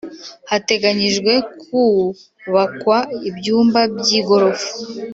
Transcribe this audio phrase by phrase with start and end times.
[0.51, 2.97] Hateganyijwe kubakwa
[3.29, 4.69] ibyumba by igorofa